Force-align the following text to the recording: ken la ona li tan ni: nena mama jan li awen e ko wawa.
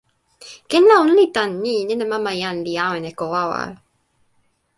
ken 0.69 0.83
la 0.89 0.95
ona 1.03 1.13
li 1.17 1.25
tan 1.35 1.51
ni: 1.63 1.75
nena 1.87 2.05
mama 2.11 2.31
jan 2.41 2.57
li 2.65 2.73
awen 2.85 3.09
e 3.09 3.11
ko 3.19 3.25
wawa. 3.33 3.61